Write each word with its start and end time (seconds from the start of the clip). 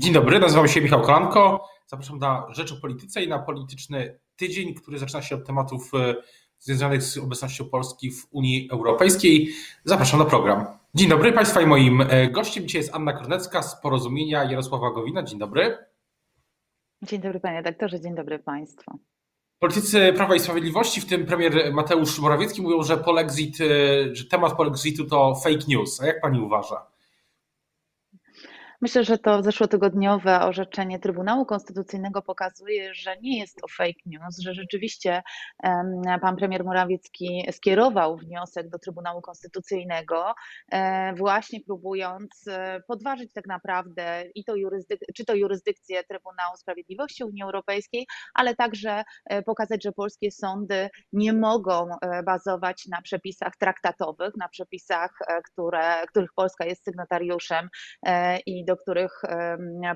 Dzień 0.00 0.12
dobry, 0.12 0.38
nazywam 0.38 0.68
się 0.68 0.80
Michał 0.80 1.02
Kolanko. 1.02 1.68
Zapraszam 1.86 2.18
na 2.18 2.46
Rzecz 2.50 2.72
o 2.72 2.76
Polityce 2.76 3.22
i 3.22 3.28
na 3.28 3.38
polityczny 3.38 4.18
tydzień, 4.36 4.74
który 4.74 4.98
zaczyna 4.98 5.22
się 5.22 5.34
od 5.34 5.46
tematów 5.46 5.90
e, 5.94 6.14
związanych 6.58 7.02
z 7.02 7.18
obecnością 7.18 7.64
Polski 7.64 8.10
w 8.10 8.26
Unii 8.30 8.68
Europejskiej. 8.72 9.48
Zapraszam 9.84 10.18
na 10.18 10.24
program. 10.24 10.66
Dzień 10.94 11.08
dobry 11.08 11.32
Państwa 11.32 11.60
i 11.60 11.66
moim 11.66 12.00
e, 12.00 12.30
gościem 12.30 12.66
dzisiaj 12.66 12.80
jest 12.80 12.94
Anna 12.94 13.12
Kornecka 13.12 13.62
z 13.62 13.80
Porozumienia 13.80 14.44
Jarosława 14.44 14.90
Gowina. 14.90 15.22
Dzień 15.22 15.38
dobry. 15.38 15.78
Dzień 17.02 17.20
dobry 17.20 17.40
panie 17.40 17.62
doktorze, 17.62 18.00
dzień 18.00 18.14
dobry 18.14 18.38
państwu. 18.38 18.98
Politycy 19.58 20.12
Prawa 20.16 20.34
i 20.34 20.40
Sprawiedliwości, 20.40 21.00
w 21.00 21.06
tym 21.06 21.26
premier 21.26 21.72
Mateusz 21.72 22.18
Morawiecki, 22.18 22.62
mówią, 22.62 22.82
że, 22.82 22.96
polexit, 22.96 23.58
e, 23.60 23.64
że 24.14 24.24
temat 24.24 24.56
polexitu 24.56 25.04
to 25.04 25.34
fake 25.34 25.64
news. 25.68 26.00
A 26.00 26.06
jak 26.06 26.20
pani 26.20 26.40
uważa? 26.40 26.89
Myślę, 28.82 29.04
że 29.04 29.18
to 29.18 29.42
zeszłotygodniowe 29.42 30.40
orzeczenie 30.40 30.98
Trybunału 30.98 31.46
Konstytucyjnego 31.46 32.22
pokazuje, 32.22 32.94
że 32.94 33.16
nie 33.22 33.38
jest 33.38 33.56
to 33.56 33.68
fake 33.68 34.00
news, 34.06 34.38
że 34.38 34.54
rzeczywiście 34.54 35.22
pan 36.20 36.36
premier 36.36 36.64
Morawiecki 36.64 37.46
skierował 37.52 38.16
wniosek 38.16 38.68
do 38.68 38.78
Trybunału 38.78 39.20
Konstytucyjnego, 39.20 40.34
e, 40.72 41.14
właśnie 41.14 41.60
próbując 41.60 42.48
e, 42.48 42.80
podważyć 42.88 43.32
tak 43.32 43.46
naprawdę 43.46 44.24
i 44.34 44.44
to 44.44 44.54
jurystyk- 44.54 45.12
czy 45.14 45.24
to 45.24 45.34
jurysdykcję 45.34 46.04
Trybunału 46.04 46.56
Sprawiedliwości 46.56 47.24
Unii 47.24 47.42
Europejskiej, 47.42 48.06
ale 48.34 48.56
także 48.56 49.02
e, 49.26 49.42
pokazać, 49.42 49.82
że 49.84 49.92
polskie 49.92 50.30
sądy 50.30 50.88
nie 51.12 51.32
mogą 51.32 51.88
bazować 52.26 52.86
na 52.86 53.02
przepisach 53.02 53.56
traktatowych, 53.56 54.36
na 54.36 54.48
przepisach, 54.48 55.10
które, 55.44 56.06
których 56.06 56.30
Polska 56.36 56.64
jest 56.64 56.84
sygnatariuszem 56.84 57.68
i 58.46 58.64
których 58.76 59.22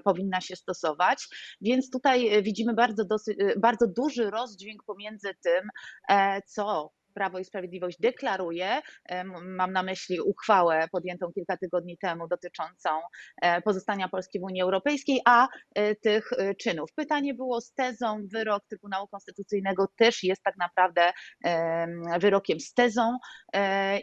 powinna 0.04 0.40
się 0.40 0.56
stosować. 0.56 1.28
Więc 1.60 1.90
tutaj 1.90 2.42
widzimy 2.42 2.74
bardzo, 2.74 3.04
dosyć, 3.04 3.38
bardzo 3.56 3.86
duży 3.86 4.30
rozdźwięk 4.30 4.84
pomiędzy 4.84 5.34
tym, 5.42 5.68
e, 6.08 6.42
co 6.42 6.90
Prawo 7.14 7.38
i 7.38 7.44
Sprawiedliwość 7.44 8.00
deklaruje, 8.00 8.82
mam 9.42 9.72
na 9.72 9.82
myśli 9.82 10.20
uchwałę 10.20 10.88
podjętą 10.92 11.32
kilka 11.32 11.56
tygodni 11.56 11.98
temu 11.98 12.28
dotyczącą 12.28 12.90
e, 13.42 13.62
pozostania 13.62 14.08
Polski 14.08 14.40
w 14.40 14.42
Unii 14.42 14.62
Europejskiej, 14.62 15.20
a 15.24 15.48
e, 15.74 15.94
tych 15.94 16.32
e, 16.32 16.54
czynów. 16.54 16.92
Pytanie 16.94 17.34
było 17.34 17.60
z 17.60 17.72
tezą, 17.72 18.26
wyrok 18.32 18.64
Trybunału 18.68 19.08
Konstytucyjnego 19.08 19.88
też 19.96 20.22
jest 20.22 20.42
tak 20.42 20.56
naprawdę 20.56 21.12
wyrokiem 22.20 22.60
z 22.60 22.74
tezą 22.74 23.18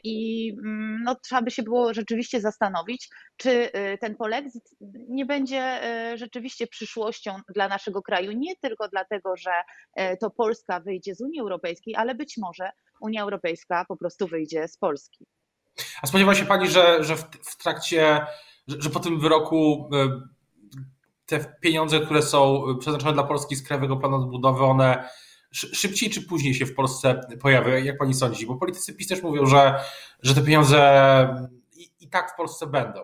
i 0.04 0.50
mm, 0.64 1.04
no, 1.04 1.16
trzeba 1.16 1.42
by 1.42 1.52
się 1.52 1.64
było 1.64 1.94
rzeczywiście 1.94 2.42
zastanowić, 2.42 3.10
czy 3.38 3.70
ten 4.02 4.16
polexit 4.16 4.64
nie 5.10 5.26
będzie 5.26 5.80
rzeczywiście 6.16 6.68
przyszłością 6.68 7.36
dla 7.56 7.68
naszego 7.68 8.02
kraju, 8.02 8.32
nie 8.32 8.56
tylko 8.56 8.88
dlatego, 8.88 9.38
że 9.38 9.52
to 10.20 10.30
Polska 10.30 10.80
wyjdzie 10.80 11.16
z 11.16 11.22
Unii 11.22 11.40
Europejskiej, 11.40 11.96
ale 11.96 12.16
być 12.16 12.38
może 12.38 12.72
Unia 13.02 13.24
Europejska 13.24 13.86
po 13.88 13.98
prostu 13.98 14.28
wyjdzie 14.28 14.68
z 14.68 14.78
Polski. 14.78 15.26
A 16.02 16.08
spodziewa 16.08 16.36
się 16.36 16.46
Pani, 16.46 16.68
że, 16.70 17.04
że 17.04 17.16
w, 17.16 17.58
trakcie, 17.58 18.26
że, 18.68 18.90
po 18.90 19.00
tym 19.00 19.20
wyroku 19.20 19.90
e, 19.94 20.22
te 21.26 21.56
pieniądze, 21.62 22.00
które 22.00 22.22
są 22.22 22.64
przeznaczone 22.80 23.14
dla 23.14 23.24
Polski 23.24 23.56
z 23.56 23.64
Krajowego 23.64 23.98
Planu 23.98 24.16
Odbudowy, 24.16 24.64
one 24.64 25.10
szybciej 25.52 26.10
czy 26.10 26.22
później 26.22 26.54
się 26.54 26.66
w 26.66 26.76
Polsce 26.76 27.22
pojawią? 27.42 27.70
Jak 27.70 27.98
Pani 27.98 28.14
sądzi? 28.14 28.46
Bo 28.46 28.56
politycy 28.56 28.94
PiS 28.94 29.08
też 29.08 29.24
mówią, 29.24 29.46
że, 29.46 29.84
że 30.24 30.36
te 30.36 30.42
pieniądze 30.42 31.50
i, 31.74 31.92
i 32.00 32.10
tak 32.10 32.32
w 32.32 32.36
Polsce 32.36 32.68
będą. 32.68 33.02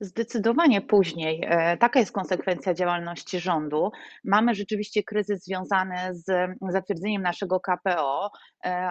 Zdecydowanie 0.00 0.80
później. 0.80 1.40
E, 1.44 1.76
taka 1.76 2.00
jest 2.00 2.12
konsekwencja 2.12 2.74
działalności 2.74 3.40
rządu. 3.40 3.90
Mamy 4.24 4.54
rzeczywiście 4.54 5.02
kryzys 5.02 5.44
związany 5.44 5.96
z 6.10 6.50
zatwierdzeniem 6.68 7.22
naszego 7.22 7.60
KPO. 7.60 8.30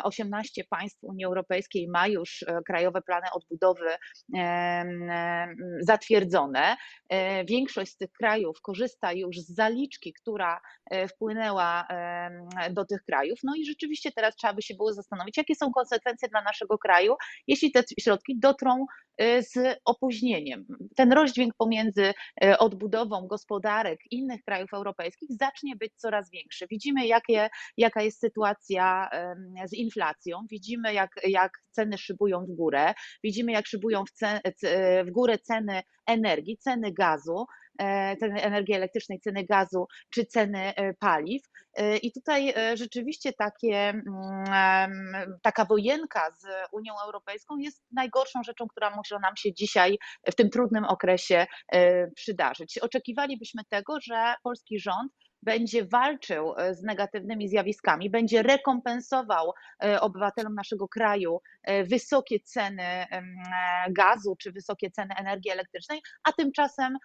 18 0.04 0.62
e, 0.62 0.66
państw 0.70 1.04
Unii 1.04 1.26
Europejskiej 1.26 1.88
ma 1.88 2.08
już 2.08 2.44
e, 2.44 2.60
krajowe 2.66 3.02
plany 3.02 3.28
odbudowy 3.34 3.86
zatwierdzone. 5.80 6.76
Większość 7.48 7.92
z 7.92 7.98
tych 7.98 8.12
krajów 8.12 8.62
korzysta 8.62 9.14
już 9.14 9.40
z 9.40 9.56
zaliczki, 9.56 10.14
która 10.14 10.62
wpłynęła 11.10 11.88
do 12.72 12.86
tych 12.86 13.04
krajów. 13.04 13.40
No 13.44 13.54
i 13.56 13.66
rzeczywiście 13.66 14.12
teraz 14.12 14.36
trzeba 14.36 14.54
by 14.54 14.62
się 14.62 14.76
było 14.76 14.94
zastanowić, 14.94 15.38
jakie 15.38 15.56
są 15.56 15.72
konsekwencje 15.72 16.30
dla 16.30 16.42
naszego 16.42 16.78
kraju, 16.78 17.16
jeśli 17.48 17.72
te 17.72 17.84
środki 18.00 18.40
dotrą 18.40 18.86
z 19.20 19.80
opóźnieniem 19.86 20.66
ten 20.96 21.14
rozdźwięk 21.14 21.54
pomiędzy 21.58 22.14
e, 22.44 22.58
odbudową 22.58 23.28
gospodarek 23.28 24.00
innych 24.12 24.44
krajów 24.44 24.74
europejskich 24.74 25.30
zacznie 25.32 25.76
być 25.76 25.94
coraz 25.96 26.32
większy. 26.32 26.68
Widzimy, 26.68 27.08
jakie, 27.08 27.50
jaka 27.78 28.02
jest 28.02 28.20
sytuacja 28.20 29.10
z 29.66 29.74
inflacją, 29.74 30.40
widzimy, 30.50 30.94
jak, 30.94 31.12
jak 31.28 31.52
ceny 31.72 31.98
szybują 31.98 32.46
w 32.46 32.56
górę, 32.56 32.94
widzimy, 33.24 33.52
jak 33.52 33.68
szybują 33.68 34.06
w, 34.06 34.12
cen, 34.12 34.40
w 35.08 35.12
górę 35.12 35.38
ceny 35.38 35.82
energii, 36.08 36.58
ceny 36.58 36.92
gazu. 36.92 37.46
E, 37.80 38.18
ceny 38.18 38.42
energii 38.42 38.76
elektrycznej, 38.76 39.20
ceny 39.20 39.44
gazu 39.44 39.88
czy 40.10 40.26
ceny 40.26 40.76
e, 40.76 40.94
paliw. 40.94 41.44
E, 41.74 41.98
I 41.98 42.12
tutaj 42.12 42.54
rzeczywiście 42.74 43.34
takie, 43.34 43.78
mm, 43.78 44.06
taka 45.42 45.66
wojenka 45.66 46.32
z 46.32 46.46
Unią 46.72 46.94
Europejską 47.06 47.58
jest 47.58 47.84
najgorszą 47.92 48.44
rzeczą, 48.44 48.68
która 48.68 48.96
może 48.96 49.20
nam 49.20 49.36
się 49.38 49.54
dzisiaj 49.54 49.98
w 50.32 50.36
tym 50.36 50.50
trudnym 50.50 50.86
okresie 50.86 51.46
przydarzyć. 52.16 52.78
Oczekiwalibyśmy 52.78 53.62
tego, 53.70 53.98
że 54.02 54.34
polski 54.44 54.80
rząd 54.80 55.12
będzie 55.46 55.86
walczył 55.86 56.54
e, 56.58 56.76
z 56.76 56.84
negatywnymi 56.84 57.50
zjawiskami, 57.50 58.10
będzie 58.10 58.44
rekompensował 58.44 59.54
e, 59.84 60.02
obywatelom 60.02 60.56
naszego 60.56 60.88
kraju 60.88 61.42
e, 61.64 61.84
wysokie 61.84 62.40
ceny 62.40 63.06
gazu 63.90 64.36
czy 64.40 64.52
wysokie 64.52 64.92
ceny 64.92 65.16
energii 65.18 65.52
elektrycznej, 65.52 66.02
a 66.24 66.32
tymczasem 66.32 66.98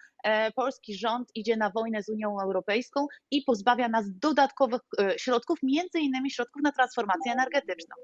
polski 0.55 0.97
rząd 0.97 1.31
idzie 1.35 1.57
na 1.57 1.69
wojnę 1.69 2.03
z 2.03 2.09
Unią 2.09 2.37
Europejską 2.43 3.07
i 3.31 3.41
pozbawia 3.41 3.89
nas 3.89 4.05
dodatkowych 4.19 4.81
środków, 5.17 5.59
między 5.63 5.99
innymi 5.99 6.31
środków 6.31 6.61
na 6.63 6.71
transformację 6.71 7.31
energetyczną. 7.31 7.95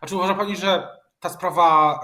A 0.00 0.06
czy 0.06 0.16
uważa 0.16 0.34
Pani, 0.34 0.56
że 0.56 0.88
ta 1.20 1.28
sprawa 1.28 2.00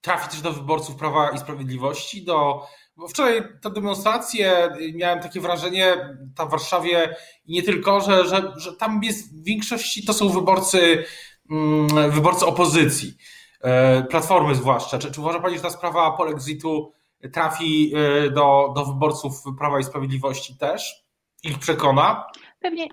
trafi 0.00 0.28
też 0.28 0.40
do 0.40 0.52
wyborców 0.52 0.96
Prawa 0.96 1.30
i 1.30 1.38
Sprawiedliwości, 1.38 2.24
do 2.24 2.66
bo 3.00 3.08
wczoraj 3.08 3.42
te 3.62 3.70
demonstracje, 3.70 4.68
miałem 4.94 5.20
takie 5.20 5.40
wrażenie 5.40 5.96
tam 6.36 6.48
w 6.48 6.50
Warszawie 6.50 7.16
i 7.46 7.52
nie 7.52 7.62
tylko, 7.62 8.00
że, 8.00 8.24
że, 8.24 8.52
że 8.56 8.72
tam 8.72 9.00
jest 9.04 9.40
w 9.40 9.44
większości 9.44 10.06
to 10.06 10.12
są 10.12 10.28
wyborcy, 10.28 11.04
mm, 11.50 12.10
wyborcy 12.10 12.46
opozycji, 12.46 13.14
e, 13.60 14.02
Platformy 14.02 14.54
zwłaszcza. 14.54 14.98
Czy, 14.98 15.12
czy 15.12 15.20
uważa 15.20 15.40
Pani, 15.40 15.56
że 15.56 15.62
ta 15.62 15.70
sprawa 15.70 16.10
polexitu 16.10 16.92
trafi 17.32 17.92
e, 17.94 18.30
do, 18.30 18.72
do 18.76 18.84
wyborców 18.84 19.42
Prawa 19.58 19.80
i 19.80 19.84
Sprawiedliwości 19.84 20.56
też? 20.56 21.04
Ich 21.42 21.58
przekona? 21.58 22.26
Pewnie, 22.60 22.88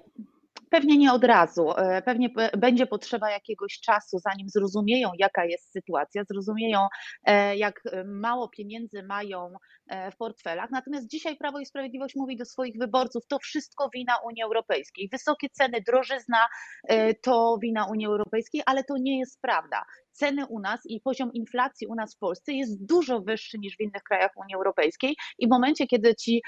Pewnie 0.69 0.97
nie 0.97 1.13
od 1.13 1.23
razu. 1.23 1.71
E, 1.77 2.01
pewnie 2.01 2.29
będzie 2.57 2.87
potrzeba 2.87 3.31
jakiegoś 3.31 3.79
czasu, 3.79 4.19
zanim 4.19 4.49
zrozumieją, 4.49 5.11
jaka 5.19 5.45
jest 5.45 5.71
sytuacja, 5.71 6.23
zrozumieją, 6.23 6.87
e, 7.23 7.57
jak 7.57 7.81
e, 7.85 8.03
mało 8.03 8.49
pieniędzy 8.49 9.03
mają 9.03 9.53
w 10.13 10.17
portfelach. 10.17 10.71
Natomiast 10.71 11.07
dzisiaj 11.07 11.37
Prawo 11.37 11.59
i 11.59 11.65
Sprawiedliwość 11.65 12.15
mówi 12.15 12.37
do 12.37 12.45
swoich 12.45 12.77
wyborców: 12.79 13.27
to 13.27 13.39
wszystko 13.39 13.89
wina 13.93 14.13
Unii 14.25 14.43
Europejskiej. 14.43 15.09
Wysokie 15.11 15.49
ceny, 15.49 15.81
drożyzna 15.81 16.47
to 17.21 17.57
wina 17.61 17.85
Unii 17.85 18.07
Europejskiej, 18.07 18.61
ale 18.65 18.83
to 18.83 18.97
nie 18.97 19.19
jest 19.19 19.41
prawda 19.41 19.83
ceny 20.17 20.45
u 20.45 20.59
nas 20.59 20.79
i 20.85 21.01
poziom 21.01 21.33
inflacji 21.33 21.87
u 21.87 21.95
nas 21.95 22.15
w 22.15 22.17
Polsce 22.17 22.53
jest 22.53 22.85
dużo 22.85 23.21
wyższy 23.21 23.57
niż 23.59 23.77
w 23.77 23.81
innych 23.81 24.03
krajach 24.03 24.31
Unii 24.35 24.55
Europejskiej 24.55 25.15
i 25.39 25.47
w 25.47 25.49
momencie, 25.49 25.87
kiedy 25.87 26.15
ci 26.15 26.41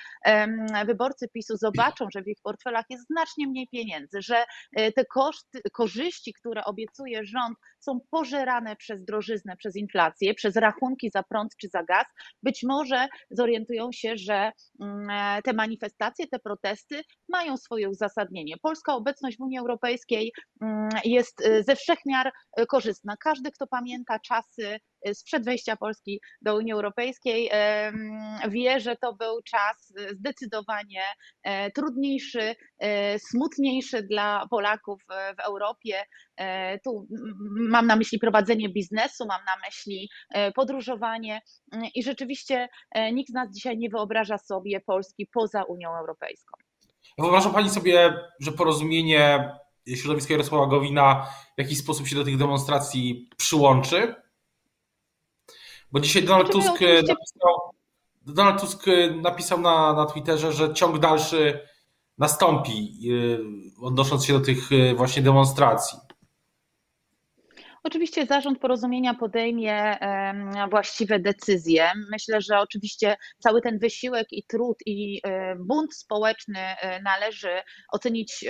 wyborcy 0.86 1.28
PiSu 1.28 1.58
zobaczą, 1.58 2.08
że 2.14 2.22
w 2.22 2.28
ich 2.28 2.38
portfelach 2.44 2.86
jest 2.90 3.06
znacznie 3.08 3.48
mniej 3.48 3.68
pieniędzy, 3.68 4.22
że 4.22 4.46
e, 4.76 4.92
te 4.92 5.06
koszty, 5.06 5.62
korzyści, 5.74 6.34
które 6.34 6.64
obiecuje 6.64 7.26
rząd, 7.26 7.58
są 7.80 8.00
pożerane 8.12 8.76
przez 8.76 9.04
drożyznę, 9.06 9.56
przez 9.58 9.76
inflację, 9.76 10.34
przez 10.34 10.56
rachunki 10.56 11.10
za 11.10 11.24
prąd 11.24 11.56
czy 11.58 11.68
za 11.68 11.84
gaz, 11.84 12.06
być 12.44 12.64
może 12.64 13.08
zorientują 13.32 13.92
się, 13.92 14.18
że 14.18 14.52
mm, 14.82 15.10
e, 15.10 15.42
te 15.42 15.54
manifestacje, 15.54 16.28
te 16.28 16.40
protesty 16.40 17.02
mają 17.30 17.58
swoje 17.58 17.90
uzasadnienie. 17.90 18.56
Polska 18.62 18.96
obecność 18.96 19.38
w 19.38 19.42
Unii 19.42 19.60
Europejskiej 19.60 20.32
mm, 20.62 20.90
jest 21.06 21.46
e, 21.46 21.64
ze 21.64 21.76
wszechmiar 21.76 22.32
korzystna. 22.68 23.18
Każdy, 23.18 23.52
kto 23.60 23.68
pamięta 23.68 24.20
czasy 24.20 24.80
sprzed 25.14 25.46
wejścia 25.46 25.76
Polski 25.76 26.22
do 26.42 26.56
Unii 26.56 26.74
Europejskiej, 26.74 27.50
wie, 28.50 28.80
że 28.80 28.96
to 28.96 29.14
był 29.14 29.42
czas 29.42 29.94
zdecydowanie 30.12 31.04
trudniejszy, 31.76 32.56
smutniejszy 33.18 34.04
dla 34.04 34.48
Polaków 34.50 35.02
w 35.38 35.40
Europie. 35.40 36.04
Tu 36.86 37.08
mam 37.70 37.88
na 37.88 37.96
myśli 37.96 38.20
prowadzenie 38.20 38.70
biznesu, 38.70 39.26
mam 39.26 39.42
na 39.46 39.68
myśli 39.68 40.10
podróżowanie 40.56 41.42
i 41.96 42.04
rzeczywiście 42.04 42.68
nikt 43.14 43.32
z 43.32 43.34
nas 43.34 43.56
dzisiaj 43.56 43.78
nie 43.78 43.90
wyobraża 43.90 44.38
sobie 44.38 44.82
Polski 44.82 45.28
poza 45.34 45.64
Unią 45.64 45.90
Europejską. 46.00 46.58
Wyobraża 47.18 47.50
Pani 47.50 47.70
sobie, 47.70 48.14
że 48.40 48.52
porozumienie 48.52 49.52
środowiska 49.98 50.34
Jarosława 50.34 50.68
Gowina 50.68 51.28
w 51.56 51.62
jakiś 51.62 51.78
sposób 51.78 52.08
się 52.08 52.16
do 52.16 52.24
tych 52.24 52.38
demonstracji 52.38 53.30
przyłączy? 53.38 54.16
Bo 55.92 56.00
dzisiaj 56.00 56.24
Donald 56.24 56.52
znaczy, 56.52 56.68
Tusk 56.68 56.82
napisał, 57.08 57.72
Donald 58.22 58.62
Tusk 58.62 58.86
napisał 59.22 59.62
na, 59.62 59.94
na 59.94 60.06
Twitterze, 60.06 60.54
że 60.54 60.74
ciąg 60.74 61.00
dalszy 61.00 61.68
nastąpi, 62.18 63.02
yy, 63.02 63.40
odnosząc 63.82 64.26
się 64.26 64.34
do 64.34 64.40
tych 64.40 64.70
właśnie 64.96 65.22
demonstracji. 65.22 66.00
Oczywiście 67.90 68.26
zarząd 68.26 68.60
porozumienia 68.60 69.14
podejmie 69.14 69.98
właściwe 70.70 71.20
decyzje. 71.20 71.92
Myślę, 72.12 72.42
że 72.42 72.60
oczywiście 72.60 73.16
cały 73.40 73.62
ten 73.62 73.80
wysiłek 73.80 74.28
i 74.32 74.44
trud 74.44 74.78
i 74.86 75.22
e, 75.24 75.56
bunt 75.56 75.94
społeczny 75.96 76.60
e, 76.60 77.02
należy 77.02 77.62
ocenić, 77.92 78.46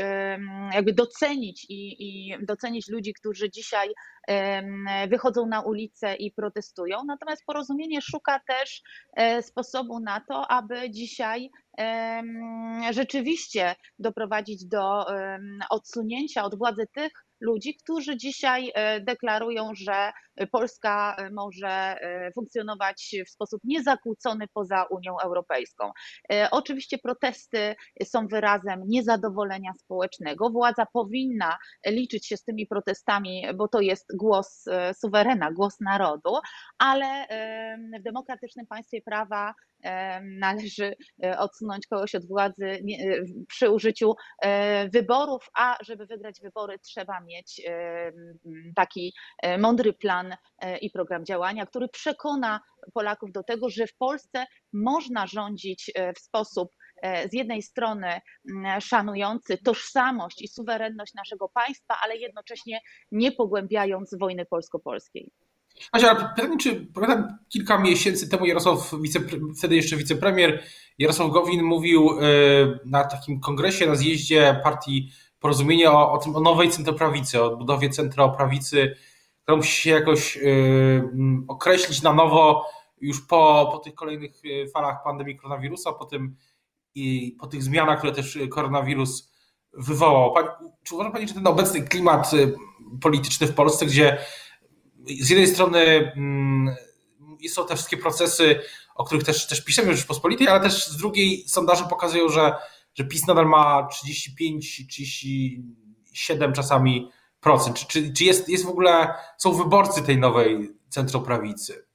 jakby 0.74 0.94
docenić 0.94 1.66
i, 1.70 1.96
i 2.00 2.36
docenić 2.46 2.90
ludzi, 2.90 3.14
którzy 3.14 3.50
dzisiaj 3.50 3.90
wychodzą 5.10 5.48
na 5.48 5.62
ulicę 5.62 6.16
i 6.16 6.32
protestują. 6.32 6.98
Natomiast 7.08 7.46
porozumienie 7.46 8.02
szuka 8.02 8.40
też 8.48 8.82
e, 9.14 9.42
sposobu 9.42 10.00
na 10.00 10.22
to, 10.30 10.52
aby 10.52 10.90
dzisiaj 10.92 11.50
rzeczywiście 12.92 13.76
doprowadzić 14.00 14.66
do 14.66 15.06
odsunięcia 15.70 16.44
od 16.44 16.58
władzy 16.58 16.88
tych, 16.94 17.12
ludzi, 17.42 17.76
którzy 17.76 18.18
dzisiaj 18.18 18.72
e, 18.76 19.02
deklarują, 19.02 19.72
że 19.76 20.12
Polska 20.52 21.16
e, 21.16 21.30
może 21.30 21.68
e, 21.68 22.32
funkcjonować 22.32 23.16
w 23.28 23.30
sposób 23.30 23.62
niezakłócony 23.64 24.46
poza 24.54 24.84
Unią 24.84 25.20
Europejską. 25.20 25.92
Oczywiście 26.52 26.98
protesty 26.98 27.76
są 28.04 28.28
wyrazem 28.28 28.82
niezadowolenia 28.88 29.72
społecznego. 29.80 30.50
Władza 30.50 30.86
powinna 30.94 31.58
liczyć 31.86 32.28
się 32.28 32.38
z 32.38 32.44
tymi 32.44 32.68
protestami, 32.68 33.44
bo 33.56 33.68
to 33.68 33.82
jest 33.82 34.06
głos 34.16 34.66
suwerena, 35.02 35.52
głos 35.52 35.80
narodu, 35.80 36.36
ale 36.78 37.28
w 38.00 38.04
demokratycznym 38.04 38.68
państwie 38.68 39.02
prawa 39.02 39.54
należy 40.22 40.96
odsunąć 41.38 41.88
kogoś 41.88 42.16
od 42.16 42.28
władzy 42.28 42.84
przy 43.48 43.70
użyciu 43.70 44.16
wyborów, 44.94 45.50
a 45.56 45.78
żeby 45.82 46.06
wygrać 46.06 46.42
wybory 46.42 46.80
trzeba 46.80 47.20
mieć 47.22 47.62
taki 48.76 49.14
e, 49.42 49.58
mądry 49.58 49.94
plan 49.94 50.36
e, 50.60 50.78
i 50.78 50.92
program 50.92 51.26
działania, 51.26 51.66
który 51.66 51.88
przekona 51.88 52.62
Polaków 52.94 53.32
do 53.32 53.44
tego, 53.44 53.70
że 53.70 53.88
w 53.88 53.96
Polsce 53.96 54.46
można 54.74 55.28
rządzić 55.28 55.92
e, 55.96 56.14
w 56.14 56.20
sposób 56.20 56.72
z 57.30 57.34
jednej 57.34 57.62
strony 57.62 58.22
szanujący 58.80 59.58
tożsamość 59.58 60.42
i 60.42 60.48
suwerenność 60.48 61.14
naszego 61.14 61.50
państwa, 61.50 61.98
ale 62.04 62.18
jednocześnie 62.18 62.80
nie 63.12 63.32
pogłębiając 63.32 64.16
wojny 64.20 64.46
polsko-polskiej. 64.46 65.32
Asia, 65.92 66.16
pytanie, 66.36 66.58
czy 66.58 66.88
pamiętam 66.94 67.38
kilka 67.50 67.78
miesięcy 67.78 68.30
temu 68.30 68.46
Jarosław, 68.46 68.92
wtedy 69.58 69.76
jeszcze 69.76 69.96
wicepremier 69.96 70.64
Jarosław 70.98 71.32
Gowin 71.32 71.64
mówił 71.64 72.10
na 72.86 73.04
takim 73.04 73.40
kongresie, 73.40 73.88
na 73.88 73.96
zjeździe 73.96 74.60
partii 74.64 75.12
porozumienie 75.40 75.92
o, 75.92 76.12
o, 76.12 76.18
tym, 76.18 76.36
o 76.36 76.40
nowej 76.40 76.70
centroprawicy, 76.70 77.42
o 77.42 77.46
odbudowie 77.46 77.90
centroprawicy, 77.90 78.96
która 79.44 79.58
musi 79.58 79.82
się 79.82 79.90
jakoś 79.90 80.36
yy, 80.36 81.10
określić 81.48 82.02
na 82.02 82.14
nowo 82.14 82.66
już 83.02 83.22
po, 83.22 83.70
po 83.72 83.78
tych 83.80 83.94
kolejnych 83.94 84.46
y, 84.46 84.70
falach 84.74 85.04
pandemii 85.04 85.38
koronawirusa, 85.38 85.94
po 85.94 86.06
tym 86.06 86.36
i 86.96 87.36
po 87.40 87.48
tych 87.48 87.64
zmianach, 87.64 87.98
które 87.98 88.14
też 88.14 88.40
koronawirus 88.52 89.32
wywołał. 89.74 90.34
Pani, 90.34 90.48
czy 90.84 90.96
uważa 90.96 91.12
Pani, 91.12 91.28
że 91.28 91.34
ten 91.34 91.48
obecny 91.48 91.82
klimat 91.82 92.32
polityczny 93.02 93.48
w 93.48 93.56
Polsce, 93.56 93.86
gdzie 93.86 94.18
z 95.22 95.30
jednej 95.30 95.48
strony 95.48 96.12
yy, 97.42 97.50
są 97.50 97.66
te 97.66 97.76
wszystkie 97.76 97.98
procesy, 97.98 98.60
o 98.96 99.04
których 99.04 99.24
też, 99.24 99.48
też 99.48 99.66
piszemy 99.66 99.94
w 99.94 99.96
Rzeczpospolitej, 99.96 100.48
ale 100.48 100.60
też 100.60 100.88
z 100.88 100.98
drugiej 100.98 101.48
sondaże 101.48 101.86
pokazują, 101.90 102.30
że 102.30 102.56
że 103.00 103.06
PiS 103.06 103.28
nadal 103.28 103.46
ma 103.46 103.88
35, 103.88 104.88
37 104.88 106.54
czasami 106.54 107.12
procent. 107.40 107.78
Czy, 107.78 107.88
czy, 107.88 108.14
czy 108.14 108.24
jest, 108.24 108.50
jest 108.50 108.66
w 108.66 108.70
ogóle, 108.70 109.14
są 109.38 109.52
wyborcy 109.52 110.04
tej 110.04 110.18
nowej 110.18 110.70
centroprawicy? 110.90 111.86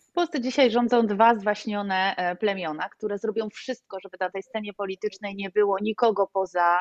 W 0.00 0.14
Polsce 0.14 0.40
dzisiaj 0.40 0.70
rządzą 0.70 1.06
dwa 1.06 1.34
zwaśnione 1.34 2.14
e, 2.16 2.36
plemiona, 2.36 2.88
które 2.88 3.18
zrobią 3.18 3.48
wszystko, 3.50 3.98
żeby 4.02 4.16
na 4.20 4.30
tej 4.30 4.42
scenie 4.42 4.72
politycznej 4.74 5.36
nie 5.36 5.50
było 5.50 5.78
nikogo 5.82 6.28
poza 6.32 6.80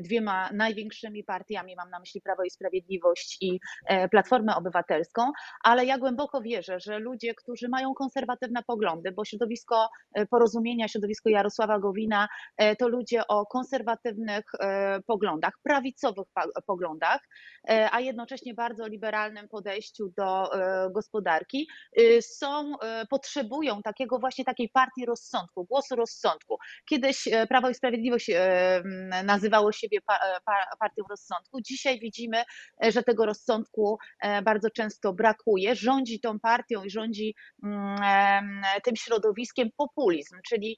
dwiema 0.00 0.50
największymi 0.52 1.24
partiami, 1.24 1.76
mam 1.76 1.90
na 1.90 2.00
myśli 2.00 2.20
Prawo 2.20 2.42
i 2.42 2.50
Sprawiedliwość 2.50 3.38
i 3.40 3.60
e, 3.86 4.08
Platformę 4.08 4.56
Obywatelską, 4.56 5.32
ale 5.64 5.84
ja 5.84 5.98
głęboko 5.98 6.40
wierzę, 6.40 6.80
że 6.80 6.98
ludzie, 6.98 7.34
którzy 7.34 7.68
mają 7.68 7.94
konserwatywne 7.94 8.62
poglądy, 8.66 9.12
bo 9.12 9.24
środowisko 9.24 9.88
e, 10.14 10.26
porozumienia, 10.26 10.88
środowisko 10.88 11.28
Jarosława 11.28 11.78
Gowina 11.78 12.28
e, 12.56 12.76
to 12.76 12.88
ludzie 12.88 13.26
o 13.26 13.46
konserwatywnych 13.46 14.44
poglądach, 15.06 15.52
prawicowych 15.62 16.26
poglądach, 16.66 17.20
a 17.68 18.00
jednocześnie 18.00 18.54
bardzo 18.54 18.86
liberalnym 18.86 19.48
podejściu 19.48 20.08
do 20.16 20.50
gospodarki, 20.90 21.68
są, 22.20 22.72
potrzebują 23.10 23.82
takiego 23.82 24.18
właśnie 24.18 24.44
takiej 24.44 24.68
partii 24.68 25.06
rozsądku, 25.06 25.64
głosu 25.64 25.96
rozsądku. 25.96 26.58
Kiedyś 26.88 27.28
Prawo 27.48 27.70
i 27.70 27.74
Sprawiedliwość 27.74 28.30
nazywało 29.24 29.72
siebie 29.72 29.98
partią 30.78 31.02
rozsądku. 31.10 31.60
Dzisiaj 31.60 32.00
widzimy, 32.00 32.44
e, 32.84 32.92
że 32.92 33.02
tego 33.02 33.26
rozsądku 33.26 33.98
e, 34.20 34.42
bardzo 34.42 34.70
często 34.70 35.12
brakuje. 35.12 35.76
Rządzi 35.76 36.20
tą 36.20 36.40
partią 36.40 36.84
i 36.84 36.90
rządzi 36.90 37.34
mm, 37.64 38.62
tym 38.84 38.96
środowiskiem 38.96 39.68
populizm, 39.76 40.36
czyli 40.48 40.76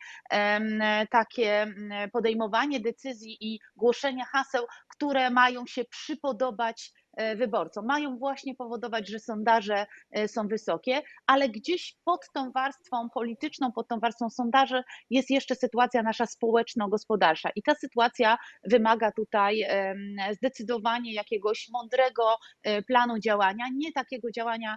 takie 1.11 1.75
podejmowanie 2.13 2.81
decyzji 2.81 3.37
i 3.41 3.59
głoszenie 3.77 4.25
haseł, 4.25 4.67
które 4.89 5.31
mają 5.31 5.67
się 5.67 5.85
przypodobać 5.85 6.93
E, 6.95 7.04
wyborcom. 7.37 7.87
Mają 7.87 8.19
właśnie 8.19 8.55
powodować, 8.55 9.09
że 9.09 9.19
sondaże 9.19 9.87
e, 10.11 10.29
są 10.29 10.49
wysokie, 10.49 11.03
ale 11.27 11.49
gdzieś 11.49 11.97
pod 12.05 12.21
tą 12.35 12.51
warstwą 12.53 13.11
polityczną, 13.11 13.73
pod 13.73 13.89
tą 13.89 14.01
warstwą 14.01 14.31
sondaży 14.31 14.83
jest 15.11 15.31
jeszcze 15.31 15.55
sytuacja 15.55 16.03
nasza 16.03 16.27
społeczno-gospodarcza. 16.27 17.51
I 17.57 17.63
ta 17.63 17.75
sytuacja 17.75 18.39
wymaga 18.65 19.13
tutaj 19.13 19.65
zdecydowanie 20.33 21.15
jakiegoś 21.15 21.69
mądrego 21.73 22.37
e, 22.63 22.83
planu 22.83 23.19
działania, 23.19 23.65
nie 23.75 23.93
takiego 23.93 24.31
działania 24.31 24.77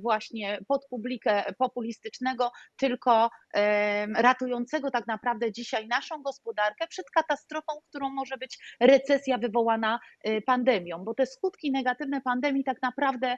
właśnie 0.00 0.58
pod 0.68 0.86
publikę 0.90 1.44
populistycznego, 1.58 2.50
tylko 2.76 3.30
ratującego 4.16 4.90
tak 4.90 5.06
naprawdę 5.06 5.52
dzisiaj 5.52 5.88
naszą 5.88 6.22
gospodarkę 6.22 6.86
przed 6.88 7.10
katastrofą, 7.10 7.72
którą 7.88 8.10
może 8.10 8.36
być 8.36 8.58
recesja 8.80 9.38
wywołana 9.38 10.00
pandemią, 10.46 11.04
bo 11.04 11.14
te 11.14 11.26
skutki 11.26 11.69
negatywne 11.70 12.20
pandemii 12.20 12.64
tak 12.64 12.82
naprawdę 12.82 13.36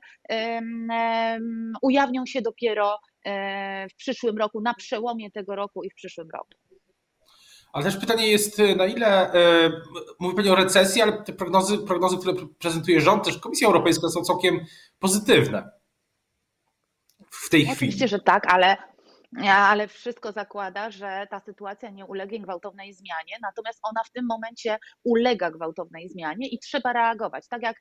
ujawnią 1.82 2.26
się 2.26 2.42
dopiero 2.42 2.98
e, 3.24 3.88
w 3.88 3.94
przyszłym 3.96 4.38
roku, 4.38 4.60
na 4.60 4.74
przełomie 4.74 5.30
tego 5.30 5.56
roku 5.56 5.82
i 5.82 5.90
w 5.90 5.94
przyszłym 5.94 6.28
roku. 6.32 6.48
Ale 7.72 7.84
też 7.84 7.96
pytanie 7.96 8.30
jest, 8.30 8.60
e, 8.60 8.76
na 8.76 8.86
ile, 8.86 9.32
e, 9.32 9.70
mówi 10.20 10.36
Pani 10.36 10.48
o 10.48 10.54
recesji, 10.54 11.02
ale 11.02 11.12
te 11.12 11.32
prognozy, 11.32 11.78
prognozy, 11.78 12.18
które 12.18 12.34
prezentuje 12.58 13.00
rząd, 13.00 13.24
też 13.24 13.38
Komisja 13.38 13.66
Europejska 13.66 14.08
są 14.08 14.24
całkiem 14.24 14.60
pozytywne 14.98 15.70
w 17.30 17.48
tej 17.48 17.60
Oczywiście, 17.60 17.76
chwili. 17.76 17.88
Oczywiście, 17.88 18.08
że 18.08 18.20
tak, 18.20 18.52
ale 18.52 18.76
ale 19.46 19.88
wszystko 19.88 20.32
zakłada, 20.32 20.90
że 20.90 21.26
ta 21.30 21.40
sytuacja 21.40 21.90
nie 21.90 22.06
ulegnie 22.06 22.40
gwałtownej 22.40 22.94
zmianie, 22.94 23.36
natomiast 23.42 23.78
ona 23.82 24.04
w 24.04 24.10
tym 24.10 24.26
momencie 24.26 24.78
ulega 25.04 25.50
gwałtownej 25.50 26.08
zmianie 26.08 26.48
i 26.48 26.58
trzeba 26.58 26.92
reagować. 26.92 27.48
Tak 27.48 27.62
jak 27.62 27.76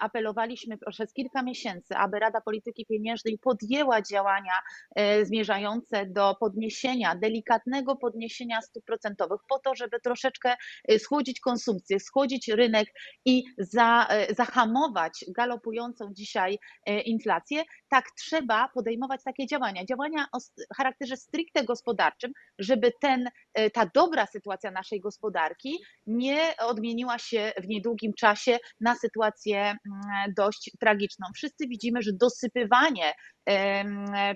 apelowaliśmy 0.00 0.78
przez 0.90 1.12
kilka 1.12 1.42
miesięcy, 1.42 1.96
aby 1.96 2.18
Rada 2.18 2.40
Polityki 2.40 2.86
Pieniężnej 2.86 3.38
podjęła 3.38 4.02
działania 4.02 4.52
y, 5.00 5.26
zmierzające 5.26 6.06
do 6.06 6.36
podniesienia, 6.40 7.14
delikatnego 7.14 7.96
podniesienia 7.96 8.62
stóp 8.62 8.84
procentowych, 8.84 9.40
po 9.48 9.58
to, 9.58 9.74
żeby 9.74 10.00
troszeczkę 10.00 10.56
y, 10.90 10.98
schłodzić 10.98 11.40
konsumpcję, 11.40 12.00
schłodzić 12.00 12.48
rynek 12.48 12.88
i 13.24 13.44
za, 13.58 14.08
zahamować 14.36 15.24
galopującą 15.28 16.12
dzisiaj 16.12 16.58
inflację, 17.04 17.62
tak 17.88 18.04
trzeba 18.18 18.68
podejmować 18.74 19.20
takie 19.24 19.46
działania. 19.46 19.84
Działania 19.84 20.26
o 20.32 20.38
charakterze 20.76 21.16
stricte 21.16 21.64
gospodarczym, 21.64 22.32
żeby 22.58 22.92
ten, 23.00 23.28
ta 23.72 23.90
dobra 23.94 24.26
sytuacja 24.26 24.70
naszej 24.70 25.00
gospodarki 25.00 25.78
nie 26.06 26.56
odmieniła 26.58 27.18
się 27.18 27.52
w 27.62 27.68
niedługim 27.68 28.12
czasie 28.14 28.58
na 28.80 28.94
sytuację 28.94 29.55
mm, 29.60 29.78
dość 30.36 30.70
tragiczną. 30.80 31.26
Wszyscy 31.34 31.66
widzimy, 31.68 32.02
że 32.02 32.10
dosypywanie 32.12 33.12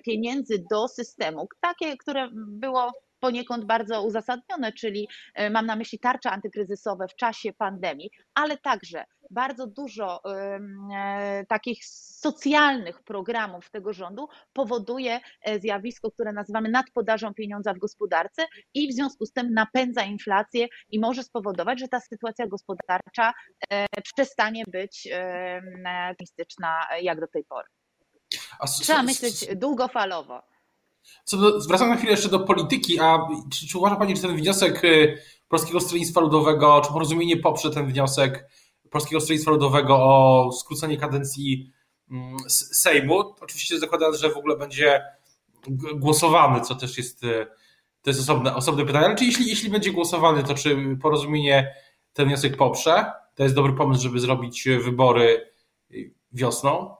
pieniędzy 0.05 0.65
do 0.71 0.89
systemu, 0.89 1.49
takie, 1.61 1.97
które 1.97 2.29
było 2.33 2.93
poniekąd 3.21 3.65
bardzo 3.65 4.03
uzasadnione, 4.03 4.73
czyli 4.73 5.09
e, 5.35 5.51
mam 5.51 5.67
na 5.67 5.77
myśli 5.77 5.99
tarcze 5.99 6.31
antykryzysowe 6.31 7.09
w 7.09 7.17
czasie 7.17 7.53
pandemii, 7.53 8.11
ale 8.35 8.59
także 8.59 9.05
bardzo 9.31 9.67
dużo 9.67 10.21
e, 10.25 11.45
takich 11.49 11.85
socjalnych 11.85 13.03
programów 13.03 13.71
tego 13.71 13.93
rządu 13.93 14.29
powoduje 14.53 15.21
e, 15.43 15.61
zjawisko, 15.61 16.11
które 16.11 16.33
nazywamy 16.33 16.69
nadpodażą 16.69 17.35
pieniądza 17.35 17.75
w 17.75 17.79
gospodarce 17.79 18.47
i 18.75 18.89
w 18.89 18.93
związku 18.93 19.27
z 19.27 19.33
tym 19.33 19.55
napędza 19.55 20.03
inflację 20.03 20.67
i 20.91 21.01
może 21.01 21.23
spowodować, 21.23 21.81
że 21.81 21.89
ta 21.89 22.01
sytuacja 22.01 22.47
gospodarcza 22.47 23.33
przestanie 24.05 24.65
być 24.67 25.09
optymistyczna 26.31 26.87
jak 27.03 27.21
do 27.21 27.27
tej 27.27 27.45
pory. 27.45 27.69
Trzeba 28.83 29.03
myśleć 29.03 29.57
długofalowo. 29.57 30.43
Co 31.25 31.37
do, 31.37 31.61
zwracam 31.61 31.89
na 31.89 31.97
chwilę 31.97 32.11
jeszcze 32.11 32.29
do 32.29 32.41
polityki, 32.41 33.01
a 33.01 33.19
czy, 33.53 33.69
czy 33.69 33.79
uważa 33.79 33.97
Pani, 33.97 34.17
że 34.17 34.23
ten 34.23 34.37
wniosek 34.37 34.85
y, 34.85 35.19
Polskiego 35.49 35.81
Stronnictwa 35.81 36.21
Ludowego, 36.21 36.83
czy 36.85 36.93
porozumienie 36.93 37.37
poprze 37.37 37.71
ten 37.71 37.87
wniosek 37.87 38.49
Polskiego 38.91 39.21
Stronnictwa 39.21 39.51
Ludowego 39.51 39.97
o 39.97 40.53
skrócenie 40.53 40.97
kadencji 40.97 41.73
mm, 42.11 42.37
Sejmu? 42.49 43.35
Oczywiście 43.41 43.79
zakładając, 43.79 44.19
że 44.19 44.31
w 44.31 44.37
ogóle 44.37 44.57
będzie 44.57 45.03
głosowany, 45.95 46.61
co 46.61 46.75
też 46.75 46.99
jest, 46.99 47.25
y, 47.25 47.47
to 48.03 48.11
jest 48.11 48.21
osobne, 48.21 48.55
osobne 48.55 48.87
pytanie, 48.87 49.07
ale 49.07 49.17
czy 49.17 49.25
jeśli, 49.25 49.49
jeśli 49.49 49.71
będzie 49.71 49.93
głosowany, 49.93 50.45
to 50.45 50.55
czy 50.55 50.97
porozumienie 51.03 51.75
ten 52.13 52.27
wniosek 52.27 52.57
poprze? 52.57 53.13
To 53.35 53.43
jest 53.43 53.55
dobry 53.55 53.73
pomysł, 53.73 54.03
żeby 54.03 54.21
zrobić 54.21 54.69
wybory 54.85 55.51
y, 55.91 56.15
wiosną? 56.33 57.00